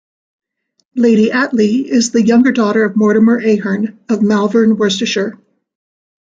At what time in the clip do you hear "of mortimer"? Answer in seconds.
2.85-3.37